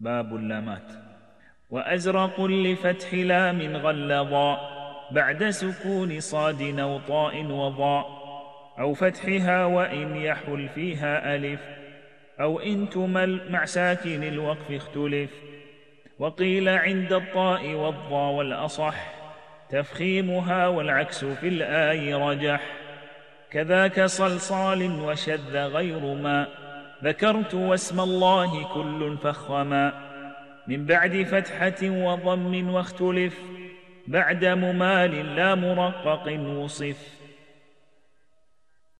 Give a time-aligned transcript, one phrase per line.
[0.00, 0.92] باب اللامات.
[1.70, 4.58] وأزرق لفتح لام غلظا
[5.10, 8.06] بعد سكون صاد أو طاء وضاء
[8.78, 11.60] أو فتحها وإن يحل فيها ألف
[12.40, 15.30] أو إن تمل مع ساكن الوقف اختلف.
[16.18, 18.94] وقيل عند الطاء والضا والأصح
[19.70, 22.60] تفخيمها والعكس في الآي رجح.
[23.50, 26.67] كذاك صلصال وشذ غير ما.
[27.04, 29.92] ذكرت واسم الله كل فخما
[30.66, 33.38] من بعد فتحة وضم واختلف
[34.06, 37.17] بعد ممال لا مرقق وصف